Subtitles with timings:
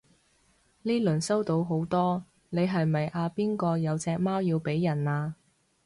[0.81, 5.35] 呢輪收到好多你係咪阿邊個有隻貓要俾人啊？